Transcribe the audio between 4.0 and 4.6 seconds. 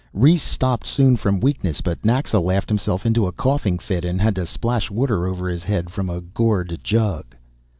and had to